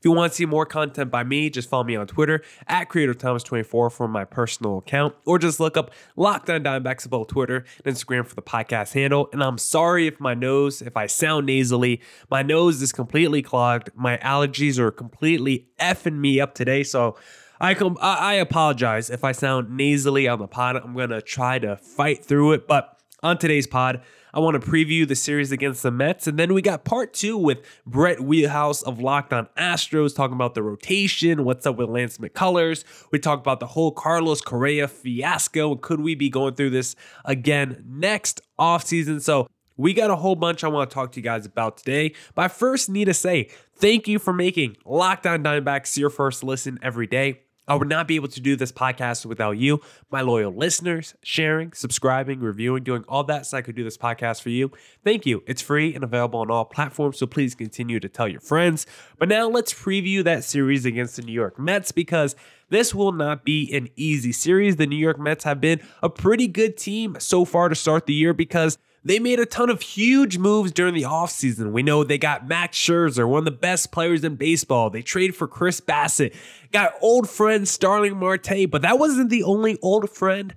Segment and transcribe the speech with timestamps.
[0.05, 2.89] If you want to see more content by me, just follow me on Twitter at
[2.89, 7.95] CreatorThomas24 for my personal account, or just look up Locked On Diamondbacks both Twitter and
[7.95, 9.29] Instagram for the podcast handle.
[9.33, 13.89] And I'm sorry if my nose, if I sound nasally, my nose is completely clogged.
[13.95, 17.17] My allergies are completely effing me up today, so.
[17.59, 20.75] I com- I I apologize if I sound nasally on the pod.
[20.75, 24.01] I'm gonna try to fight through it, but on today's pod,
[24.35, 26.27] I want to preview the series against the Mets.
[26.27, 30.55] And then we got part two with Brett Wheelhouse of Locked On Astros talking about
[30.55, 32.83] the rotation, what's up with Lance McCullers.
[33.11, 35.77] We talk about the whole Carlos Correa fiasco.
[35.77, 39.21] Could we be going through this again next offseason?
[39.21, 42.13] So we got a whole bunch I want to talk to you guys about today.
[42.33, 46.43] But I first need to say thank you for making Locked On Diamondbacks your first
[46.43, 47.44] listen every day.
[47.67, 51.73] I would not be able to do this podcast without you, my loyal listeners, sharing,
[51.73, 54.71] subscribing, reviewing, doing all that so I could do this podcast for you.
[55.03, 55.43] Thank you.
[55.47, 58.85] It's free and available on all platforms, so please continue to tell your friends.
[59.17, 62.35] But now let's preview that series against the New York Mets because
[62.69, 64.75] this will not be an easy series.
[64.75, 68.13] The New York Mets have been a pretty good team so far to start the
[68.13, 71.71] year because they made a ton of huge moves during the offseason.
[71.71, 74.89] We know they got Max Scherzer, one of the best players in baseball.
[74.89, 76.33] They traded for Chris Bassitt,
[76.71, 80.55] got old friend Starling Marte, but that wasn't the only old friend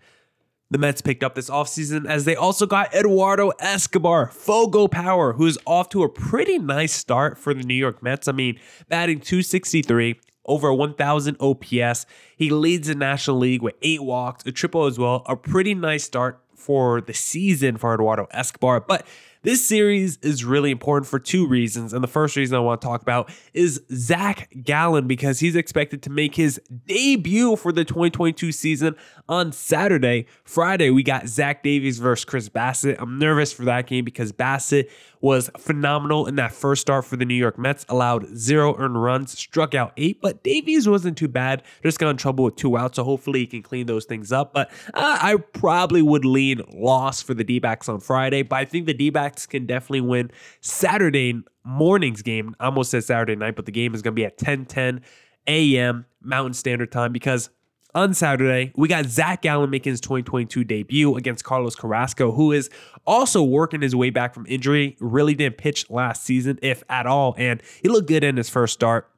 [0.70, 5.59] the Mets picked up this offseason as they also got Eduardo Escobar, Fogo Power, who's
[5.66, 8.28] off to a pretty nice start for the New York Mets.
[8.28, 12.06] I mean, batting 263, over 1,000 OPS.
[12.36, 15.22] He leads the National League with eight walks, a triple as well.
[15.26, 18.80] A pretty nice start for the season for Eduardo Escobar.
[18.80, 19.06] But
[19.43, 21.93] this series is really important for two reasons.
[21.93, 26.03] And the first reason I want to talk about is Zach Gallen because he's expected
[26.03, 28.97] to make his debut for the 2022 season
[29.28, 30.27] on Saturday.
[30.44, 32.97] Friday, we got Zach Davies versus Chris Bassitt.
[32.98, 34.91] I'm nervous for that game because Bassitt
[35.21, 39.37] was phenomenal in that first start for the New York Mets, allowed zero earned runs,
[39.37, 41.62] struck out eight, but Davies wasn't too bad.
[41.82, 44.53] Just got in trouble with two outs, so hopefully he can clean those things up.
[44.53, 48.65] But uh, I probably would lean loss for the D backs on Friday, but I
[48.65, 50.31] think the D backs can definitely win
[50.61, 52.55] Saturday morning's game.
[52.59, 55.03] I almost said Saturday night, but the game is going to be at 10 10
[55.47, 56.06] a.m.
[56.21, 57.50] Mountain Standard Time because
[57.94, 62.69] on Saturday, we got Zach Gallen making his 2022 debut against Carlos Carrasco, who is
[63.06, 64.97] also working his way back from injury.
[65.00, 68.75] Really didn't pitch last season, if at all, and he looked good in his first
[68.75, 69.10] start.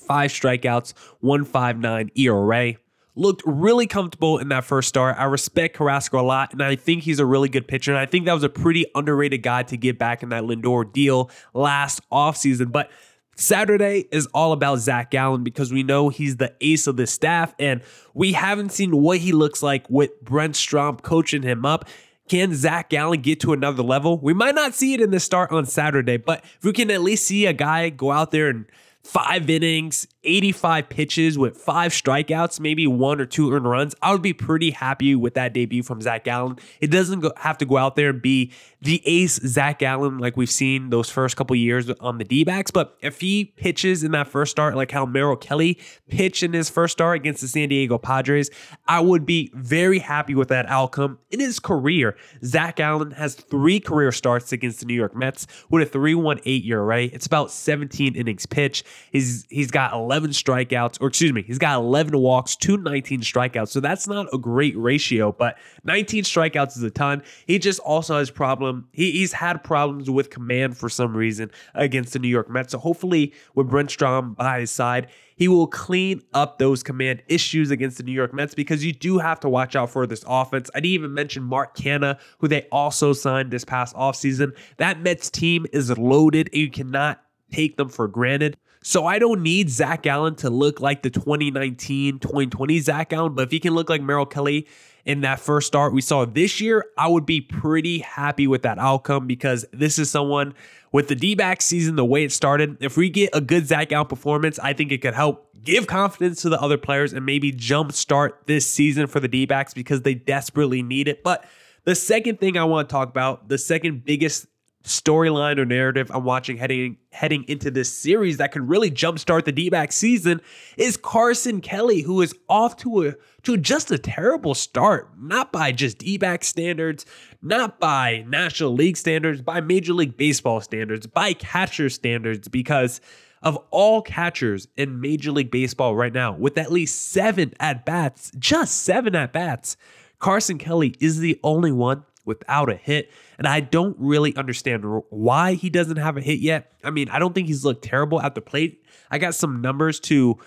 [0.00, 2.74] Five strikeouts, 159 ERA.
[3.18, 5.16] Looked really comfortable in that first start.
[5.18, 7.90] I respect Carrasco a lot, and I think he's a really good pitcher.
[7.90, 10.92] And I think that was a pretty underrated guy to get back in that Lindor
[10.92, 12.70] deal last offseason.
[12.70, 12.92] But
[13.34, 17.56] Saturday is all about Zach Gallen because we know he's the ace of the staff,
[17.58, 17.82] and
[18.14, 21.88] we haven't seen what he looks like with Brent Strom coaching him up.
[22.28, 24.18] Can Zach Gallen get to another level?
[24.18, 27.02] We might not see it in the start on Saturday, but if we can at
[27.02, 28.66] least see a guy go out there and
[29.08, 34.20] five innings, 85 pitches with five strikeouts, maybe one or two earned runs, I would
[34.20, 36.58] be pretty happy with that debut from Zach Gallen.
[36.82, 38.52] It doesn't go, have to go out there and be
[38.82, 42.70] the ace Zach Gallen like we've seen those first couple years on the D backs.
[42.70, 45.78] But if he pitches in that first start, like how Merrill Kelly
[46.08, 48.50] pitched in his first start against the San Diego Padres,
[48.86, 51.18] I would be very happy with that outcome.
[51.30, 52.14] In his career,
[52.44, 57.04] Zach Gallen has three career starts against the New York Mets with a 3.18 ERA.
[57.04, 58.84] It's about 17 innings pitch.
[59.10, 63.68] He's he's got 11 strikeouts, or excuse me, he's got 11 walks, 219 strikeouts.
[63.68, 67.22] So that's not a great ratio, but 19 strikeouts is a ton.
[67.46, 68.88] He just also has problem.
[68.92, 72.72] He, he's had problems with command for some reason against the New York Mets.
[72.72, 75.08] So hopefully, with Brent Strom by his side,
[75.38, 79.18] he will clean up those command issues against the New York Mets because you do
[79.18, 80.68] have to watch out for this offense.
[80.74, 84.56] I didn't even mention Mark Canha, who they also signed this past offseason.
[84.78, 87.22] That Mets team is loaded and you cannot
[87.52, 88.56] take them for granted.
[88.82, 93.42] So I don't need Zach Gallen to look like the 2019 2020 Zach Gallen, but
[93.42, 94.66] if he can look like Merrill Kelly
[95.04, 98.78] in that first start we saw this year, I would be pretty happy with that
[98.78, 100.54] outcome because this is someone
[100.92, 102.76] with the D back season, the way it started.
[102.80, 106.42] If we get a good Zach Gallen performance, I think it could help give confidence
[106.42, 110.14] to the other players and maybe jumpstart this season for the D backs because they
[110.14, 111.22] desperately need it.
[111.22, 111.44] But
[111.84, 114.46] the second thing I want to talk about, the second biggest
[114.88, 119.52] storyline or narrative I'm watching heading heading into this series that could really jumpstart the
[119.52, 120.40] D-back season
[120.76, 125.72] is Carson Kelly, who is off to a to just a terrible start, not by
[125.72, 127.06] just D-back standards,
[127.40, 133.00] not by National League standards, by Major League Baseball standards, by catcher standards, because
[133.42, 138.32] of all catchers in Major League Baseball right now, with at least seven at bats,
[138.38, 139.76] just seven at bats,
[140.18, 143.10] Carson Kelly is the only one without a hit.
[143.38, 146.72] And I don't really understand why he doesn't have a hit yet.
[146.82, 148.84] I mean, I don't think he's looked terrible at the plate.
[149.10, 150.38] I got some numbers to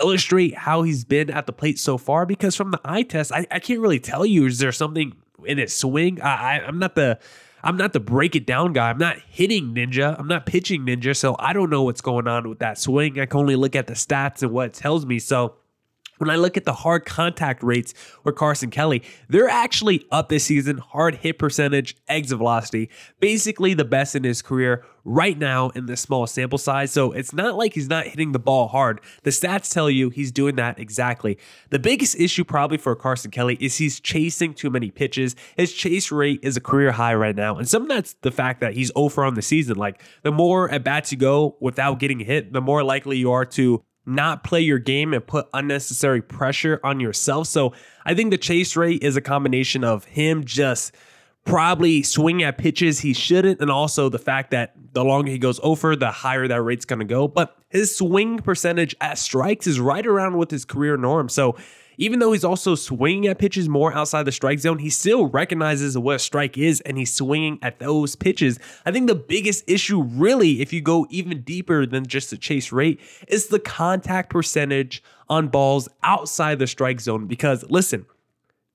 [0.00, 3.46] illustrate how he's been at the plate so far because from the eye test, I,
[3.50, 5.14] I can't really tell you is there something
[5.44, 6.20] in his swing.
[6.20, 7.18] I, I I'm not the
[7.64, 8.90] I'm not the break it down guy.
[8.90, 10.16] I'm not hitting ninja.
[10.18, 11.16] I'm not pitching ninja.
[11.16, 13.18] So I don't know what's going on with that swing.
[13.18, 15.18] I can only look at the stats and what tells me.
[15.18, 15.56] So
[16.18, 20.44] when I look at the hard contact rates with Carson Kelly, they're actually up this
[20.44, 20.78] season.
[20.78, 22.90] Hard hit percentage, exit velocity,
[23.20, 26.90] basically the best in his career right now in this small sample size.
[26.90, 29.00] So it's not like he's not hitting the ball hard.
[29.22, 31.38] The stats tell you he's doing that exactly.
[31.70, 35.36] The biggest issue probably for Carson Kelly is he's chasing too many pitches.
[35.56, 37.56] His chase rate is a career high right now.
[37.56, 39.76] And some of that's the fact that he's over on the season.
[39.76, 43.44] Like the more at bats you go without getting hit, the more likely you are
[43.44, 47.48] to not play your game and put unnecessary pressure on yourself.
[47.48, 47.72] So
[48.04, 50.94] I think the chase rate is a combination of him just
[51.44, 55.60] probably swing at pitches he shouldn't, and also the fact that the longer he goes
[55.62, 57.28] over, the higher that rate's going to go.
[57.28, 61.28] But his swing percentage at strikes is right around with his career norm.
[61.28, 61.56] So
[61.98, 65.96] even though he's also swinging at pitches more outside the strike zone, he still recognizes
[65.96, 68.58] what a strike is and he's swinging at those pitches.
[68.84, 72.72] I think the biggest issue, really, if you go even deeper than just the chase
[72.72, 77.26] rate, is the contact percentage on balls outside the strike zone.
[77.26, 78.06] Because listen,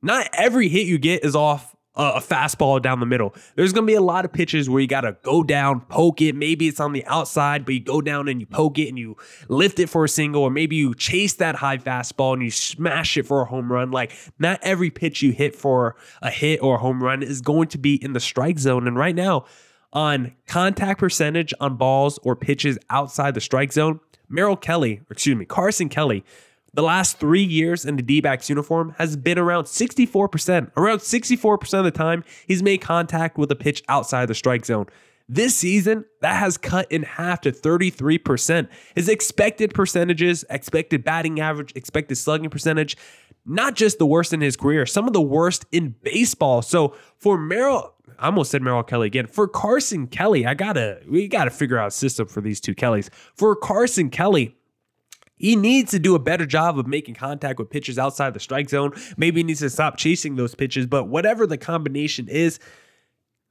[0.01, 3.35] not every hit you get is off a fastball down the middle.
[3.55, 6.21] There's going to be a lot of pitches where you got to go down, poke
[6.21, 6.35] it.
[6.35, 9.17] Maybe it's on the outside, but you go down and you poke it and you
[9.49, 13.17] lift it for a single, or maybe you chase that high fastball and you smash
[13.17, 13.91] it for a home run.
[13.91, 17.67] Like, not every pitch you hit for a hit or a home run is going
[17.69, 18.87] to be in the strike zone.
[18.87, 19.45] And right now,
[19.91, 23.99] on contact percentage on balls or pitches outside the strike zone,
[24.29, 26.23] Merrill Kelly, excuse me, Carson Kelly
[26.73, 30.71] the last three years in the D backs uniform has been around 64%.
[30.77, 34.85] Around 64% of the time, he's made contact with a pitch outside the strike zone.
[35.27, 38.67] This season, that has cut in half to 33%.
[38.95, 42.97] His expected percentages, expected batting average, expected slugging percentage,
[43.45, 46.61] not just the worst in his career, some of the worst in baseball.
[46.61, 49.25] So for Merrill, I almost said Merrill Kelly again.
[49.27, 53.09] For Carson Kelly, I gotta we gotta figure out a system for these two Kellys.
[53.35, 54.55] For Carson Kelly,
[55.41, 58.69] he needs to do a better job of making contact with pitches outside the strike
[58.69, 58.93] zone.
[59.17, 62.59] Maybe he needs to stop chasing those pitches, but whatever the combination is,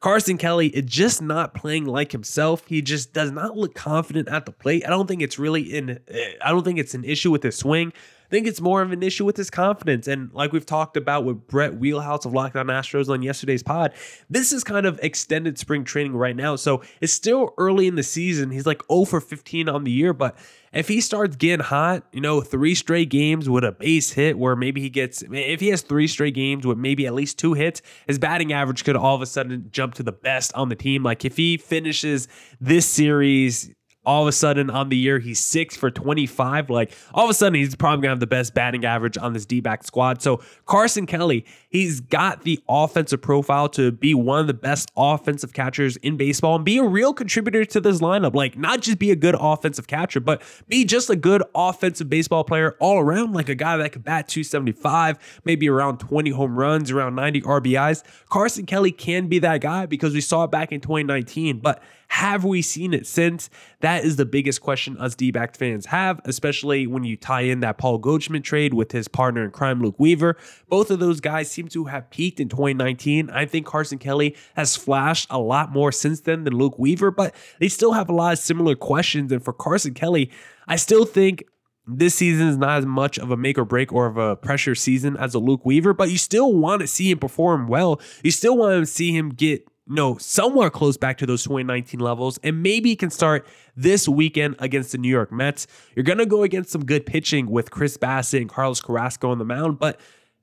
[0.01, 2.67] Carson Kelly is just not playing like himself.
[2.67, 4.85] He just does not look confident at the plate.
[4.87, 7.57] I don't think it's really in eh, I don't think it's an issue with his
[7.57, 7.93] swing.
[8.31, 10.07] Think it's more of an issue with his confidence.
[10.07, 13.93] And like we've talked about with Brett Wheelhouse of Locked On Astros on yesterday's pod,
[14.29, 16.57] this is kind of extended spring training right now.
[16.57, 18.51] So it's still early in the season.
[18.51, 20.37] He's like 0 for 15 on the year, but
[20.73, 24.55] if he starts getting hot, you know, three straight games with a base hit where
[24.55, 27.83] maybe he gets, if he has three straight games with maybe at least two hits,
[28.07, 31.03] his batting average could all of a sudden jump to the best on the team.
[31.03, 32.29] Like if he finishes
[32.61, 33.73] this series,
[34.05, 37.35] all of a sudden on the year he's six for 25 like all of a
[37.35, 40.23] sudden he's probably gonna have the best batting average on this d-back squad.
[40.23, 45.53] So carson kelly he's got the offensive profile to be one of the best offensive
[45.53, 48.35] catchers in baseball and be a real contributor to this lineup.
[48.35, 52.45] Like not just be a good offensive catcher but be just a good offensive baseball
[52.45, 56.91] player all around like a guy that could bat 275 maybe around 20 home runs
[56.91, 60.81] around 90 rbis carson kelly can be that guy because we saw it back in
[60.81, 63.49] 2019 but have we seen it since?
[63.83, 67.61] That is the biggest question us D back fans have, especially when you tie in
[67.61, 70.37] that Paul Goldschmidt trade with his partner in crime, Luke Weaver.
[70.69, 73.31] Both of those guys seem to have peaked in 2019.
[73.31, 77.33] I think Carson Kelly has flashed a lot more since then than Luke Weaver, but
[77.61, 79.31] they still have a lot of similar questions.
[79.31, 80.33] And for Carson Kelly,
[80.67, 81.45] I still think
[81.87, 84.75] this season is not as much of a make or break or of a pressure
[84.75, 88.01] season as a Luke Weaver, but you still want to see him perform well.
[88.25, 92.39] You still want to see him get know, somewhere close back to those 2019 levels,
[92.43, 93.47] and maybe can start
[93.77, 95.67] this weekend against the New York Mets.
[95.95, 99.39] You're going to go against some good pitching with Chris Bassitt and Carlos Carrasco on
[99.39, 100.01] the mound, but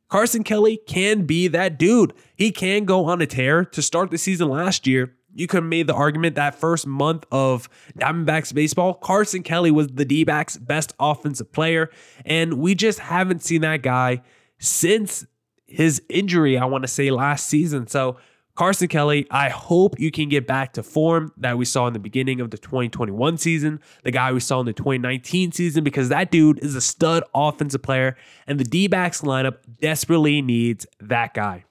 [0.09, 2.13] Carson Kelly can be that dude.
[2.35, 5.13] He can go on a tear to start the season last year.
[5.33, 9.87] You could have made the argument that first month of Diamondbacks baseball, Carson Kelly was
[9.89, 11.89] the D backs' best offensive player.
[12.25, 14.23] And we just haven't seen that guy
[14.59, 15.25] since
[15.67, 17.87] his injury, I want to say last season.
[17.87, 18.17] So
[18.57, 21.99] Carson Kelly, I hope you can get back to form that we saw in the
[21.99, 26.31] beginning of the 2021 season, the guy we saw in the 2019 season, because that
[26.31, 31.65] dude is a stud offensive player, and the D backs lineup desperately needs that guy.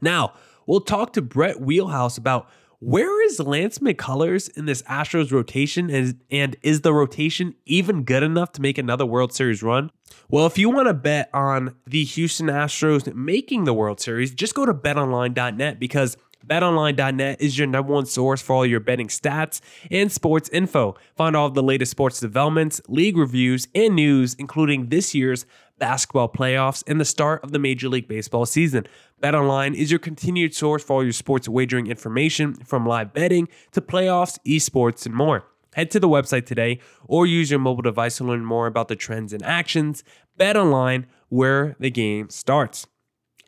[0.00, 0.34] Now,
[0.64, 2.48] we'll talk to Brett Wheelhouse about
[2.80, 5.90] where is Lance McCullers in this Astros rotation?
[5.90, 9.90] And, and is the rotation even good enough to make another World Series run?
[10.28, 14.54] Well, if you want to bet on the Houston Astros making the World Series, just
[14.54, 16.16] go to betonline.net because
[16.46, 20.96] BetOnline.net is your number one source for all your betting stats and sports info.
[21.16, 25.44] Find all of the latest sports developments, league reviews, and news, including this year's
[25.78, 28.86] basketball playoffs and the start of the Major League Baseball season.
[29.22, 33.80] BetOnline is your continued source for all your sports wagering information from live betting to
[33.80, 35.44] playoffs, esports, and more.
[35.74, 38.96] Head to the website today or use your mobile device to learn more about the
[38.96, 40.02] trends and actions.
[40.38, 42.86] BetOnline, where the game starts.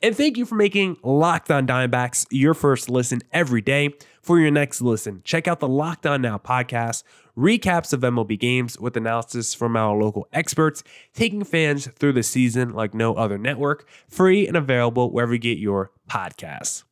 [0.01, 3.95] And thank you for making Locked On Diamondbacks your first listen every day.
[4.23, 7.03] For your next listen, check out the Locked On Now podcast,
[7.37, 12.75] recaps of MLB games with analysis from our local experts, taking fans through the season
[12.75, 16.85] like no other network, free and available wherever you get your podcasts.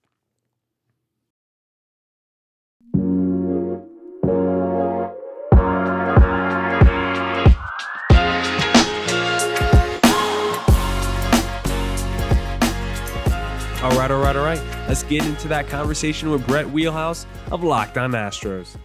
[13.87, 14.61] All right, all right, all right.
[14.89, 18.77] Let's get into that conversation with Brett Wheelhouse of Locked On Astros.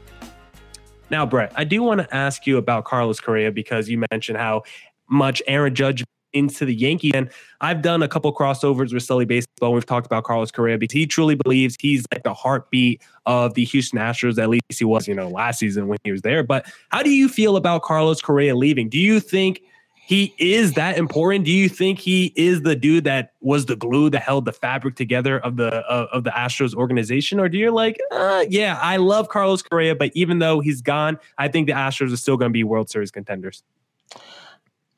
[1.10, 4.62] Now, Brett, I do want to ask you about Carlos Correa because you mentioned how
[5.10, 6.04] much Aaron Judge
[6.34, 7.14] into the Yankees.
[7.16, 7.32] And
[7.62, 9.74] I've done a couple crossovers with Sully Baseball.
[9.74, 13.66] We've talked about Carlos Correa because he truly believes he's like the heartbeat of the
[13.66, 14.38] Houston Astros.
[14.38, 16.44] At least he was, you know, last season when he was there.
[16.44, 18.88] But how do you feel about Carlos Correa leaving?
[18.88, 19.64] Do you think
[20.06, 21.46] he is that important?
[21.46, 24.96] Do you think he is the dude that was the glue that held the fabric
[24.96, 28.98] together of the uh, of the Astros organization, or do you like, uh, yeah, I
[28.98, 32.50] love Carlos Correa, but even though he's gone, I think the Astros are still going
[32.50, 33.64] to be World Series contenders.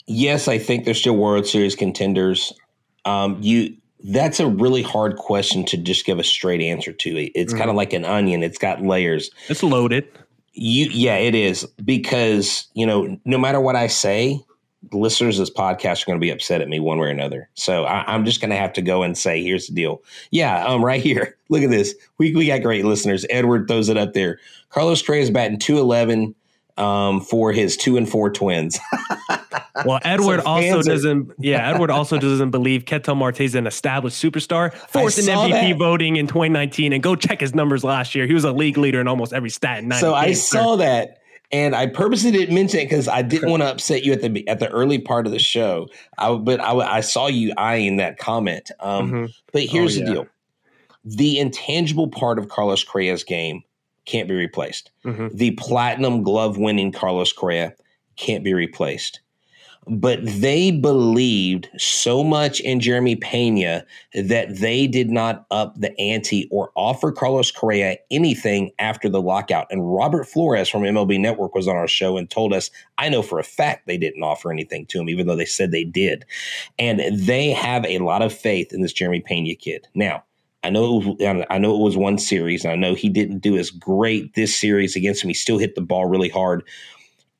[0.07, 2.53] Yes, I think they're still World Series contenders.
[3.05, 7.10] Um, you that's a really hard question to just give a straight answer to.
[7.17, 7.57] It's mm-hmm.
[7.57, 9.29] kind of like an onion; it's got layers.
[9.50, 10.07] It's loaded.
[10.53, 14.39] You, yeah, it is because you know, no matter what I say,
[14.91, 17.49] listeners of this podcast are going to be upset at me one way or another.
[17.53, 20.03] So I, am just going to have to go and say, here's the deal.
[20.31, 21.37] Yeah, um, right here.
[21.49, 21.95] Look at this.
[22.17, 23.25] We, we got great listeners.
[23.29, 24.39] Edward throws it up there.
[24.69, 26.35] Carlos Correa is batting 211
[26.77, 28.79] um, for his two and four twins.
[29.85, 31.31] well, Edward so also doesn't.
[31.37, 35.77] Yeah, Edward also doesn't believe Ketel Marte is an established superstar, fourth in MVP that.
[35.77, 36.93] voting in 2019.
[36.93, 38.25] And go check his numbers last year.
[38.25, 39.83] He was a league leader in almost every stat.
[39.83, 41.22] In so I saw that
[41.53, 44.45] and I purposely didn't mention it because I didn't want to upset you at the
[44.48, 45.88] at the early part of the show.
[46.17, 48.72] I, but I, I saw you eyeing that comment.
[48.79, 49.25] Um, mm-hmm.
[49.53, 50.05] But oh, here's oh, yeah.
[50.05, 50.27] the deal:
[51.05, 53.62] the intangible part of Carlos Correa's game
[54.05, 54.91] can't be replaced.
[55.05, 55.38] Mm-hmm.
[55.38, 57.75] The platinum glove winning Carlos Correa
[58.15, 59.22] can't be replaced
[59.87, 66.47] but they believed so much in Jeremy Pena that they did not up the ante
[66.51, 69.67] or offer Carlos Correa anything after the lockout.
[69.69, 73.21] And Robert Flores from MLB Network was on our show and told us, I know
[73.21, 76.25] for a fact they didn't offer anything to him, even though they said they did.
[76.79, 79.87] And they have a lot of faith in this Jeremy Pena kid.
[79.93, 80.23] Now,
[80.63, 83.57] I know was, I know it was one series, and I know he didn't do
[83.57, 85.29] as great this series against him.
[85.29, 86.63] He still hit the ball really hard.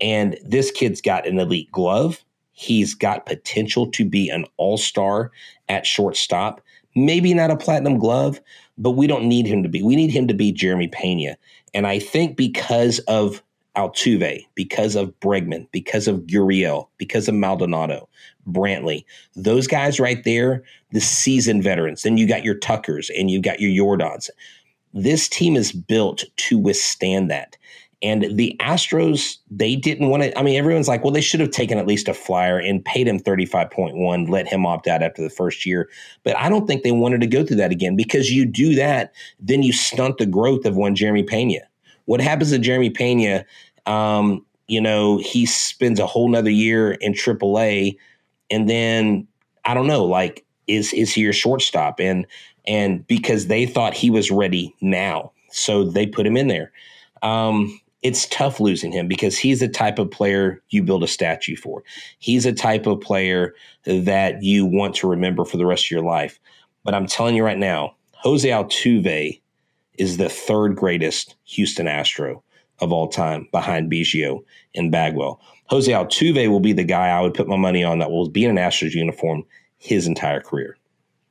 [0.01, 2.23] And this kid's got an elite glove.
[2.53, 5.31] He's got potential to be an all star
[5.69, 6.62] at shortstop.
[6.95, 8.39] Maybe not a platinum glove,
[8.77, 9.81] but we don't need him to be.
[9.81, 11.36] We need him to be Jeremy Pena.
[11.74, 13.41] And I think because of
[13.75, 18.07] Altuve, because of Bregman, because of Gurriel, because of Maldonado,
[18.48, 19.03] Brantley,
[19.36, 22.03] those guys right there, the seasoned veterans.
[22.03, 24.29] Then you got your Tuckers and you got your Yordans.
[24.93, 27.57] This team is built to withstand that.
[28.03, 30.38] And the Astros, they didn't want to.
[30.38, 33.07] I mean, everyone's like, well, they should have taken at least a flyer and paid
[33.07, 35.89] him 35.1, let him opt out after the first year.
[36.24, 39.13] But I don't think they wanted to go through that again because you do that,
[39.39, 41.60] then you stunt the growth of one Jeremy Pena.
[42.03, 43.45] What happens to Jeremy Pena?
[43.86, 47.98] Um, you know, he spends a whole nother year in AAA,
[48.51, 49.27] and then
[49.63, 52.01] I don't know, like, is is he your shortstop?
[52.01, 52.27] And
[52.67, 56.72] and because they thought he was ready now, so they put him in there.
[57.22, 61.55] Um, it's tough losing him because he's the type of player you build a statue
[61.55, 61.83] for.
[62.19, 63.55] He's a type of player
[63.86, 66.39] that you want to remember for the rest of your life.
[66.83, 69.39] But I'm telling you right now, Jose Altuve
[69.98, 72.43] is the third greatest Houston Astro
[72.79, 74.43] of all time behind Biggio
[74.75, 75.39] and Bagwell.
[75.67, 78.43] Jose Altuve will be the guy I would put my money on that will be
[78.43, 79.43] in an Astros uniform
[79.77, 80.77] his entire career.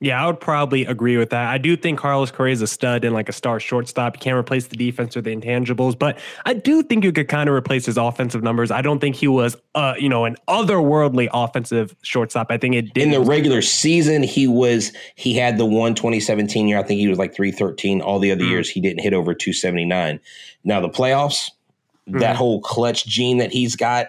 [0.02, 1.46] Yeah, I would probably agree with that.
[1.46, 4.16] I do think Carlos Correa is a stud and like a star shortstop.
[4.16, 7.48] You can't replace the defense or the intangibles, but I do think you could kind
[7.48, 8.72] of replace his offensive numbers.
[8.72, 12.48] I don't think he was, uh, you know, an otherworldly offensive shortstop.
[12.50, 13.04] I think it did.
[13.04, 16.80] In the regular season, he was, he had the one 2017 year.
[16.80, 18.00] I think he was like 313.
[18.00, 18.50] All the other mm-hmm.
[18.50, 20.18] years, he didn't hit over 279.
[20.64, 21.48] Now, the playoffs,
[22.08, 22.18] mm-hmm.
[22.18, 24.08] that whole clutch gene that he's got,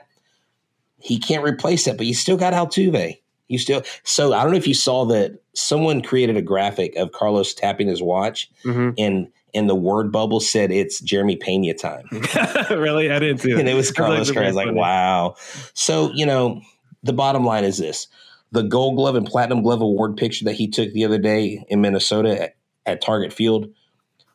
[0.98, 3.20] he can't replace it, but he's still got Altuve.
[3.54, 7.12] You still so I don't know if you saw that someone created a graphic of
[7.12, 8.92] Carlos tapping his watch mm-hmm.
[8.98, 12.06] and and the word bubble said it's Jeremy Pena time.
[12.72, 13.12] really?
[13.12, 13.60] I didn't see it.
[13.60, 14.52] And it was Carlos Correa.
[14.52, 15.36] Like, like, wow.
[15.74, 16.62] So, you know,
[17.04, 18.08] the bottom line is this.
[18.52, 21.82] The gold glove and platinum glove award picture that he took the other day in
[21.82, 22.56] Minnesota at,
[22.86, 23.68] at Target Field,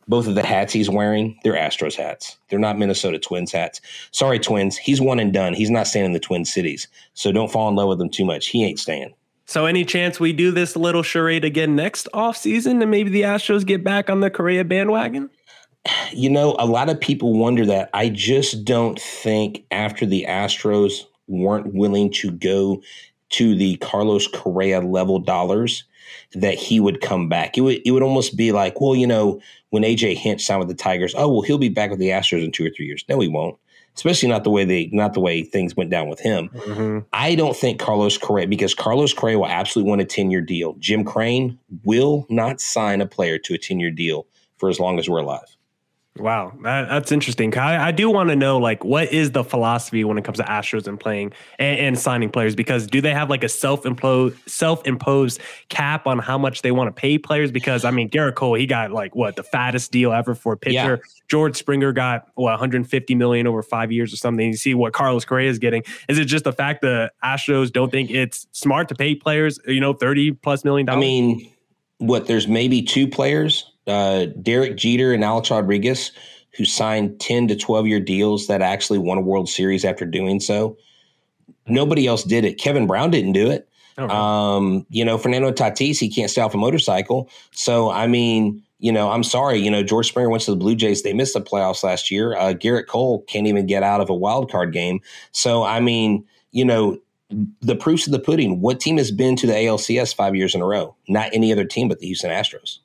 [0.09, 2.39] both of the hats he's wearing, they're Astros hats.
[2.49, 3.81] They're not Minnesota Twins hats.
[4.11, 4.77] Sorry, Twins.
[4.77, 5.55] He's one and done.
[5.55, 6.89] He's not staying in the Twin Cities.
[7.15, 8.49] So don't fall in love with him too much.
[8.49, 9.15] He ain't staying.
[9.47, 13.65] So any chance we do this little charade again next offseason and maybe the Astros
[13.65, 15.31] get back on the Correa bandwagon?
[16.13, 17.89] You know, a lot of people wonder that.
[17.95, 22.83] I just don't think after the Astros weren't willing to go
[23.31, 25.85] to the Carlos Correa level dollars
[26.35, 27.57] that he would come back.
[27.59, 30.69] It would it would almost be like, well, you know, when AJ Hinch signed with
[30.69, 33.05] the Tigers, oh well, he'll be back with the Astros in two or three years.
[33.09, 33.59] No, he won't
[33.99, 36.49] especially not the way they not the way things went down with him.
[36.51, 36.99] Mm-hmm.
[37.13, 40.75] I don't think Carlos Correa because Carlos Correa will absolutely want a 10-year deal.
[40.79, 45.09] Jim Crane will not sign a player to a 10-year deal for as long as
[45.09, 45.57] we're alive.
[46.19, 47.57] Wow, that, that's interesting.
[47.57, 50.45] I, I do want to know, like, what is the philosophy when it comes to
[50.45, 52.55] Astros and playing and, and signing players?
[52.55, 56.71] Because do they have like a self imposed self imposed cap on how much they
[56.73, 57.51] want to pay players?
[57.51, 60.57] Because I mean, Gerrit Cole, he got like what the fattest deal ever for a
[60.57, 60.73] pitcher.
[60.73, 60.97] Yeah.
[61.29, 64.47] George Springer got what 150 million over five years or something.
[64.47, 65.83] You see what Carlos Correa is getting.
[66.09, 69.81] Is it just the fact that Astros don't think it's smart to pay players, you
[69.81, 70.99] know, 30 plus million dollars?
[70.99, 71.53] I mean,
[71.99, 72.27] what?
[72.27, 76.13] There's maybe two players uh, Derek Jeter and Alex Rodriguez,
[76.57, 80.41] who signed 10 to 12 year deals that actually won a World Series after doing
[80.41, 80.77] so.
[81.67, 82.55] Nobody else did it.
[82.55, 83.69] Kevin Brown didn't do it.
[83.99, 87.29] Oh, um, you know, Fernando Tatis, he can't stay off a motorcycle.
[87.51, 89.59] So, I mean, you know, I'm sorry.
[89.59, 91.03] You know, George Springer went to the Blue Jays.
[91.03, 92.37] They missed the playoffs last year.
[92.37, 95.01] Uh, Gerrit Cole can't even get out of a wild card game.
[95.33, 96.99] So, I mean, you know,
[97.61, 98.61] the proofs of the pudding.
[98.61, 100.95] What team has been to the ALCS five years in a row?
[101.09, 102.79] Not any other team but the Houston Astros.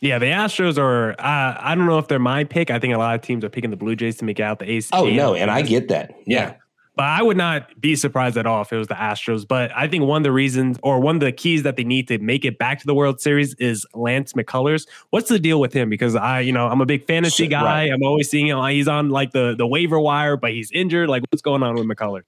[0.00, 1.12] Yeah, the Astros are.
[1.12, 2.70] Uh, I don't know if they're my pick.
[2.70, 4.70] I think a lot of teams are picking the Blue Jays to make out the
[4.70, 4.88] ace.
[4.92, 6.10] Oh no, and I get that.
[6.26, 6.40] Yeah.
[6.40, 6.54] yeah.
[6.96, 9.46] But I would not be surprised at all if it was the Astros.
[9.46, 12.08] But I think one of the reasons or one of the keys that they need
[12.08, 14.86] to make it back to the World Series is Lance McCullers.
[15.10, 15.88] What's the deal with him?
[15.88, 17.62] Because I, you know, I'm a big fantasy guy.
[17.62, 17.92] Right.
[17.92, 18.62] I'm always seeing him.
[18.66, 21.08] He's on like the the waiver wire, but he's injured.
[21.08, 22.24] Like, what's going on with McCullers?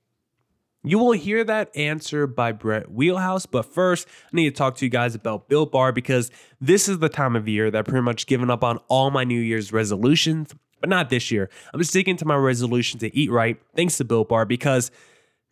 [0.84, 4.84] You will hear that answer by Brett Wheelhouse, but first, I need to talk to
[4.84, 6.28] you guys about Built Bar because
[6.60, 9.22] this is the time of year that I've pretty much given up on all my
[9.22, 11.50] New Year's resolutions, but not this year.
[11.72, 14.90] I'm sticking to my resolution to eat right thanks to Built Bar because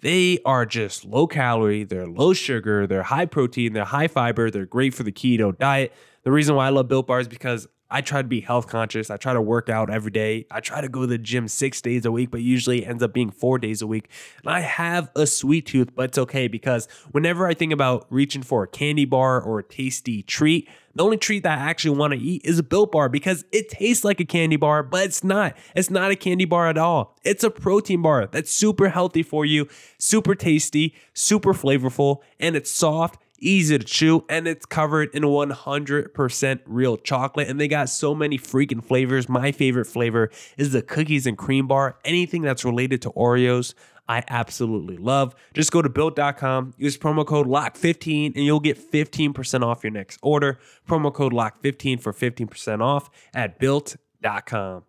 [0.00, 4.66] they are just low calorie, they're low sugar, they're high protein, they're high fiber, they're
[4.66, 5.92] great for the keto diet.
[6.24, 9.10] The reason why I love Built Bar is because I try to be health conscious.
[9.10, 10.46] I try to work out every day.
[10.50, 13.12] I try to go to the gym six days a week, but usually ends up
[13.12, 14.08] being four days a week.
[14.44, 18.42] And I have a sweet tooth, but it's okay because whenever I think about reaching
[18.42, 22.12] for a candy bar or a tasty treat, the only treat that I actually want
[22.14, 25.22] to eat is a built bar because it tastes like a candy bar, but it's
[25.22, 25.56] not.
[25.74, 27.16] It's not a candy bar at all.
[27.22, 32.70] It's a protein bar that's super healthy for you, super tasty, super flavorful, and it's
[32.70, 37.48] soft easy to chew, and it's covered in 100% real chocolate.
[37.48, 39.28] And they got so many freaking flavors.
[39.28, 41.98] My favorite flavor is the cookies and cream bar.
[42.04, 43.74] Anything that's related to Oreos,
[44.08, 45.34] I absolutely love.
[45.54, 50.18] Just go to built.com, use promo code LOCK15, and you'll get 15% off your next
[50.22, 50.58] order.
[50.88, 54.84] Promo code LOCK15 for 15% off at built.com.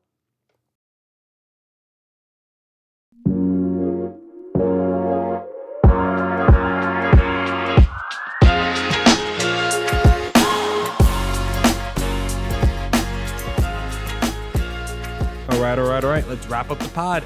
[15.61, 16.27] right, all right, all right.
[16.27, 17.23] Let's wrap up the pod.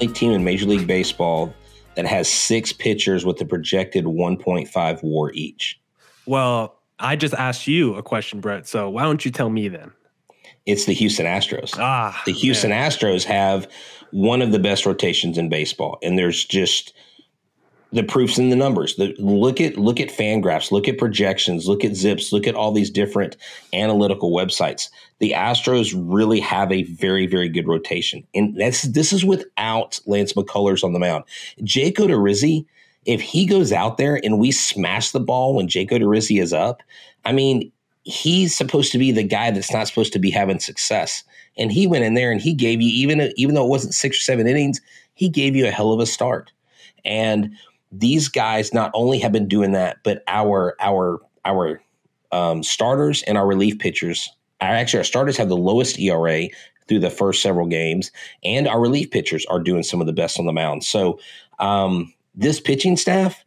[0.00, 1.52] A team in Major League Baseball
[1.96, 5.80] that has six pitchers with a projected 1.5 WAR each.
[6.26, 8.66] Well, I just asked you a question, Brett.
[8.66, 9.92] So why don't you tell me then?
[10.66, 11.76] It's the Houston Astros.
[11.78, 12.90] Ah, the Houston man.
[12.90, 13.70] Astros have
[14.10, 16.92] one of the best rotations in baseball, and there's just
[17.92, 18.96] the proofs in the numbers.
[18.96, 22.72] The, look at look at Fangraphs, look at projections, look at Zips, look at all
[22.72, 23.36] these different
[23.72, 24.88] analytical websites.
[25.18, 30.32] The Astros really have a very very good rotation, and that's this is without Lance
[30.32, 31.24] McCullers on the mound.
[31.62, 32.66] Jake Odorizzi,
[33.04, 36.82] if he goes out there and we smash the ball when Jake Odorizzi is up,
[37.24, 37.70] I mean,
[38.02, 41.22] he's supposed to be the guy that's not supposed to be having success.
[41.56, 44.18] And he went in there and he gave you even even though it wasn't six
[44.18, 44.80] or seven innings,
[45.14, 46.52] he gave you a hell of a start.
[47.04, 47.56] And
[47.98, 51.80] these guys not only have been doing that, but our our our
[52.32, 54.28] um, starters and our relief pitchers.
[54.60, 56.48] Actually, our starters have the lowest ERA
[56.88, 58.10] through the first several games,
[58.42, 60.84] and our relief pitchers are doing some of the best on the mound.
[60.84, 61.18] So
[61.58, 63.44] um, this pitching staff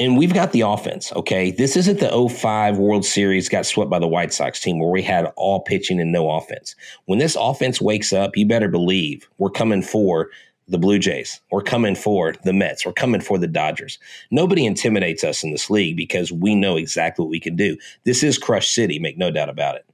[0.00, 1.50] and we've got the offense, okay?
[1.50, 5.02] This isn't the 05 World Series got swept by the White Sox team where we
[5.02, 6.74] had all pitching and no offense.
[7.04, 10.30] When this offense wakes up, you better believe we're coming for
[10.70, 11.40] the Blue Jays.
[11.50, 12.86] We're coming for the Mets.
[12.86, 13.98] We're coming for the Dodgers.
[14.30, 17.76] Nobody intimidates us in this league because we know exactly what we can do.
[18.04, 19.84] This is Crush City, make no doubt about it.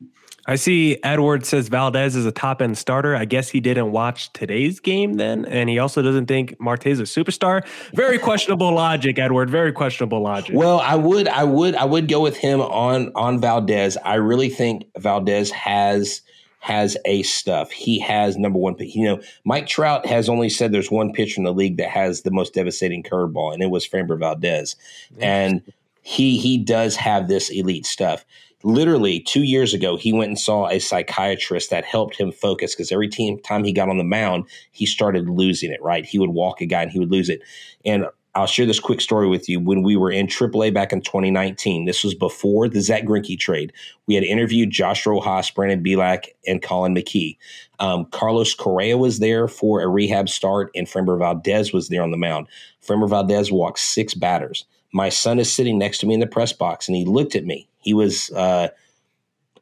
[0.49, 3.17] I see Edward says Valdez is a top end starter.
[3.17, 5.45] I guess he didn't watch today's game then.
[5.45, 7.67] And he also doesn't think Marte is a superstar.
[7.95, 9.51] Very questionable logic, Edward.
[9.51, 10.55] Very questionable logic.
[10.55, 13.97] Well, I would, I would, I would go with him on on Valdez.
[14.05, 16.23] I really think Valdez has
[16.67, 17.71] has a stuff.
[17.71, 18.75] He has number one.
[18.81, 22.23] You know, Mike Trout has only said there's one pitcher in the league that has
[22.23, 24.75] the most devastating curveball, and it was Framber Valdez.
[25.21, 25.63] And
[26.03, 28.25] he he does have this elite stuff
[28.65, 32.91] literally two years ago, he went and saw a psychiatrist that helped him focus because
[32.91, 36.05] every team, time he got on the mound, he started losing it, right?
[36.05, 37.43] He would walk a guy and he would lose it.
[37.85, 39.59] And I'll share this quick story with you.
[39.59, 43.73] When we were in AAA back in 2019, this was before the Zack Greinke trade.
[44.07, 47.37] We had interviewed Josh Rojas, Brandon Bielak, and Colin McKee.
[47.79, 52.11] Um, Carlos Correa was there for a rehab start, and Framber Valdez was there on
[52.11, 52.47] the mound.
[52.87, 54.65] Framber Valdez walked six batters.
[54.93, 57.45] My son is sitting next to me in the press box, and he looked at
[57.45, 58.69] me he was uh,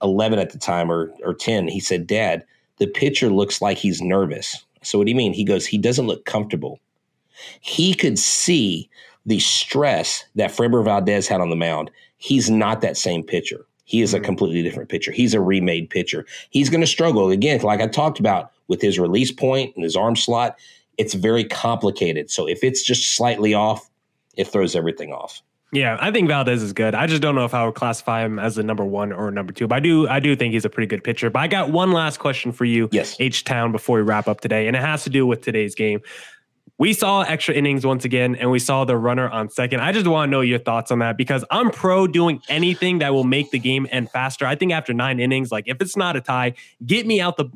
[0.02, 1.68] 11 at the time or, or 10.
[1.68, 2.42] He said, Dad,
[2.78, 4.64] the pitcher looks like he's nervous.
[4.82, 5.34] So what do you mean?
[5.34, 6.80] He goes, he doesn't look comfortable.
[7.60, 8.88] He could see
[9.26, 11.90] the stress that Framber Valdez had on the mound.
[12.16, 13.66] He's not that same pitcher.
[13.84, 14.26] He is a mm-hmm.
[14.26, 15.12] completely different pitcher.
[15.12, 16.26] He's a remade pitcher.
[16.50, 19.96] He's going to struggle again, like I talked about with his release point and his
[19.96, 20.56] arm slot.
[20.96, 22.30] It's very complicated.
[22.30, 23.90] So if it's just slightly off,
[24.36, 25.42] it throws everything off.
[25.72, 26.94] Yeah, I think Valdez is good.
[26.94, 29.52] I just don't know if I would classify him as a number one or number
[29.52, 29.66] two.
[29.66, 31.30] But I do, I do think he's a pretty good pitcher.
[31.30, 34.40] But I got one last question for you, yes, H Town, before we wrap up
[34.40, 36.00] today, and it has to do with today's game
[36.76, 39.80] we saw extra innings once again and we saw the runner on second.
[39.80, 43.14] I just want to know your thoughts on that because I'm pro doing anything that
[43.14, 44.44] will make the game end faster.
[44.44, 47.46] I think after 9 innings like if it's not a tie, get me out the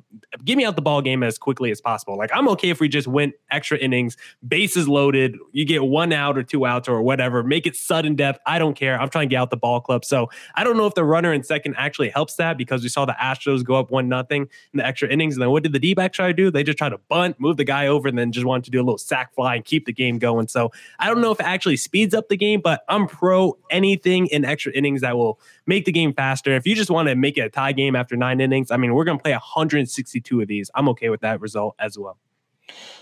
[0.44, 2.16] get me out the ball game as quickly as possible.
[2.16, 6.38] Like I'm okay if we just went extra innings, bases loaded, you get one out
[6.38, 8.38] or two outs or whatever, make it sudden death.
[8.46, 9.00] I don't care.
[9.00, 10.04] I'm trying to get out the ball club.
[10.04, 13.04] So, I don't know if the runner in second actually helps that because we saw
[13.04, 15.78] the Astros go up 1 nothing in the extra innings and then what did the
[15.81, 16.50] D-back try to do?
[16.50, 18.78] They just try to bunt, move the guy over and then just wanted to do
[18.78, 20.49] a little sac fly and keep the game going.
[20.49, 24.27] So I don't know if it actually speeds up the game, but I'm pro anything
[24.29, 26.55] in extra innings that will make the game faster.
[26.55, 28.94] If you just want to make it a tie game after nine innings, I mean,
[28.94, 30.71] we're going to play 162 of these.
[30.75, 32.18] I'm okay with that result as well.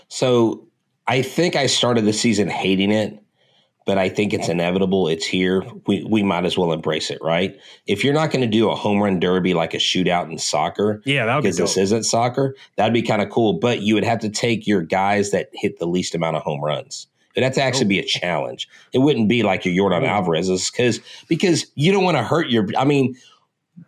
[0.07, 0.67] So
[1.07, 3.21] I think I started the season hating it
[3.87, 5.07] but I think it's inevitable.
[5.07, 5.63] It's here.
[5.87, 7.57] We we might as well embrace it, right?
[7.87, 11.01] If you're not going to do a home run derby like a shootout in soccer,
[11.05, 13.53] yeah, that because be this isn't soccer, that'd be kind of cool.
[13.53, 16.61] But you would have to take your guys that hit the least amount of home
[16.61, 17.07] runs.
[17.33, 18.67] It'd have to actually be a challenge.
[18.91, 20.07] It wouldn't be like your Yordan oh.
[20.07, 22.67] Alvarez's because because you don't want to hurt your.
[22.77, 23.15] I mean,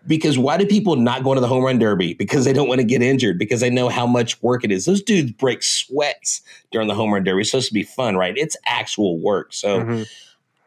[0.08, 2.14] because why do people not go to the home run derby?
[2.14, 4.86] Because they don't want to get injured, because they know how much work it is.
[4.86, 7.42] Those dudes break sweats during the home run derby.
[7.42, 8.36] It's supposed to be fun, right?
[8.38, 9.54] It's actual work.
[9.54, 10.04] So mm-hmm.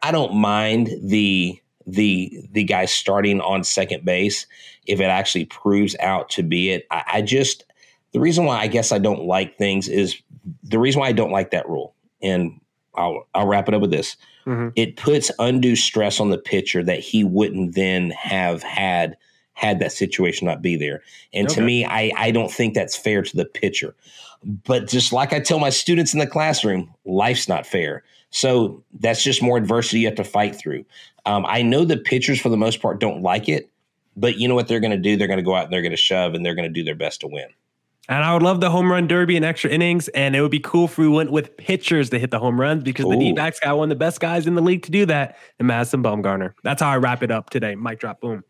[0.01, 4.45] I don't mind the the the guy starting on second base
[4.85, 6.87] if it actually proves out to be it.
[6.91, 7.65] I, I just
[8.13, 10.15] the reason why I guess I don't like things is
[10.63, 11.95] the reason why I don't like that rule.
[12.21, 12.59] And
[12.95, 14.15] I'll I'll wrap it up with this.
[14.45, 14.69] Mm-hmm.
[14.75, 19.17] It puts undue stress on the pitcher that he wouldn't then have had
[19.53, 21.01] had that situation not be there.
[21.33, 21.55] And okay.
[21.55, 23.95] to me, I I don't think that's fair to the pitcher.
[24.43, 28.03] But just like I tell my students in the classroom, life's not fair.
[28.31, 30.85] So that's just more adversity you have to fight through.
[31.25, 33.69] Um, I know the pitchers for the most part don't like it,
[34.17, 35.15] but you know what they're going to do?
[35.15, 36.83] They're going to go out and they're going to shove and they're going to do
[36.83, 37.47] their best to win.
[38.09, 40.09] And I would love the home run derby and extra innings.
[40.09, 42.83] And it would be cool if we went with pitchers to hit the home runs
[42.83, 43.11] because Ooh.
[43.11, 45.37] the D backs got one of the best guys in the league to do that,
[45.57, 46.53] the Madison Bumgarner.
[46.63, 47.75] That's how I wrap it up today.
[47.75, 48.43] Mic drop, boom.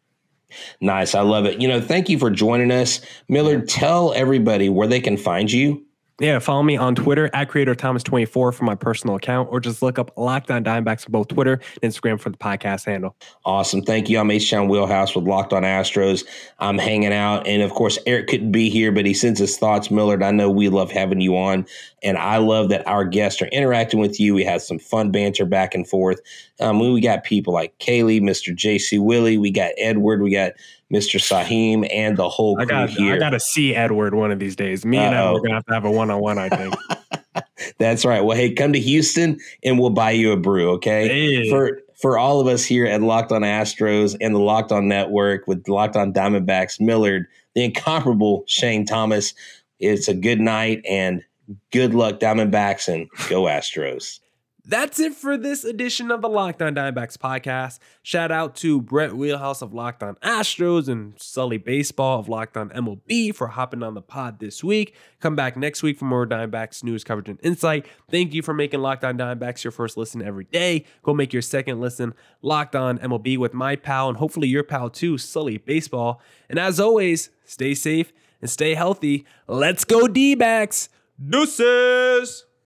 [0.82, 1.16] Nice.
[1.16, 1.62] I love it.
[1.62, 3.02] You know, thank you for joining us.
[3.30, 5.83] Millard, tell everybody where they can find you.
[6.20, 9.98] Yeah, follow me on Twitter at Creator Thomas24 for my personal account, or just look
[9.98, 13.16] up Locked On Diamondbacks on both Twitter and Instagram for the podcast handle.
[13.46, 13.82] Awesome.
[13.82, 14.20] Thank you.
[14.20, 16.24] I'm H Town Wheelhouse with Locked On Astros.
[16.60, 17.48] I'm hanging out.
[17.48, 19.90] And of course, Eric couldn't be here, but he sends his thoughts.
[19.90, 21.66] Millard, I know we love having you on.
[22.04, 24.34] And I love that our guests are interacting with you.
[24.34, 26.20] We had some fun banter back and forth.
[26.60, 28.56] Um, we got people like Kaylee, Mr.
[28.56, 30.54] JC Willie, we got Edward, we got
[30.92, 31.20] Mr.
[31.20, 33.16] Saheem, and the whole crew I got, here.
[33.16, 34.86] I got to see Edward one of these days.
[34.86, 36.38] Me and Edward are gonna have to have a one on one.
[36.38, 36.76] I think.
[37.80, 38.22] That's right.
[38.22, 40.72] Well, hey, come to Houston and we'll buy you a brew.
[40.72, 41.08] Okay.
[41.08, 41.50] Hey.
[41.50, 45.48] For for all of us here at Locked On Astros and the Locked On Network
[45.48, 49.34] with Locked On Diamondbacks, Millard, the incomparable Shane Thomas.
[49.80, 51.24] It's a good night and
[51.72, 54.20] good luck, Diamondbacks, and go Astros.
[54.66, 57.80] That's it for this edition of the Locked On Diamondbacks podcast.
[58.02, 62.70] Shout out to Brett Wheelhouse of Locked On Astros and Sully Baseball of Locked On
[62.70, 64.96] MLB for hopping on the pod this week.
[65.20, 67.86] Come back next week for more Diamondbacks news coverage and insight.
[68.10, 70.86] Thank you for making Locked On Diamondbacks your first listen every day.
[71.02, 74.90] Go make your second listen Locked On MLB with my pal and hopefully your pal
[74.90, 76.22] too, Sully Baseball.
[76.50, 79.26] And as always, stay safe and stay healthy.
[79.46, 80.88] Let's go D backs.
[81.18, 82.53] Deuces.